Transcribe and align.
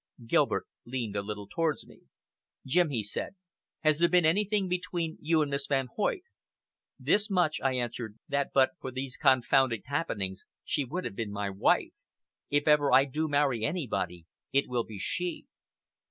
Gilbert 0.25 0.65
leaned 0.83 1.15
a 1.15 1.21
little 1.21 1.47
towards 1.47 1.85
me. 1.85 2.01
"Jim," 2.65 2.89
he 2.89 3.03
said, 3.03 3.35
"has 3.81 3.99
there 3.99 4.09
been 4.09 4.25
anything 4.25 4.67
between 4.67 5.15
you 5.21 5.43
and 5.43 5.51
Miss 5.51 5.67
Van 5.67 5.89
Hoyt?" 5.95 6.23
"This 6.99 7.29
much," 7.29 7.61
I 7.61 7.73
answered, 7.75 8.17
"that 8.27 8.49
but 8.51 8.71
for 8.79 8.89
these 8.89 9.15
confounded 9.15 9.83
happenings, 9.85 10.47
she 10.65 10.83
would 10.85 11.05
have 11.05 11.15
been 11.15 11.31
my 11.31 11.51
wife. 11.51 11.93
If 12.49 12.67
ever 12.67 12.91
I 12.91 13.05
do 13.05 13.27
marry 13.27 13.63
anybody, 13.63 14.25
it 14.51 14.67
will 14.67 14.83
be 14.85 14.97
she." 14.97 15.45